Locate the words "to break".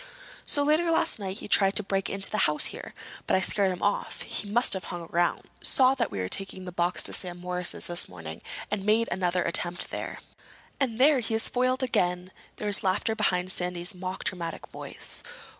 1.75-2.09